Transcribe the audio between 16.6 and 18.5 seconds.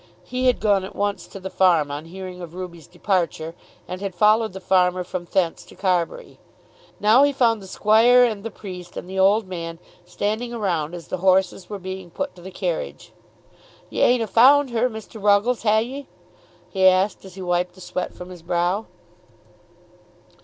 he asked as he wiped the sweat from his